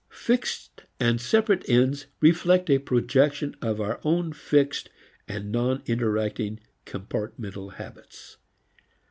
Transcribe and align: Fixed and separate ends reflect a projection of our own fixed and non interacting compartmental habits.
Fixed 0.25 0.85
and 0.99 1.21
separate 1.21 1.63
ends 1.69 2.07
reflect 2.21 2.71
a 2.71 2.79
projection 2.79 3.55
of 3.61 3.79
our 3.79 4.01
own 4.03 4.33
fixed 4.33 4.89
and 5.27 5.51
non 5.51 5.83
interacting 5.85 6.59
compartmental 6.87 7.73
habits. 7.75 8.37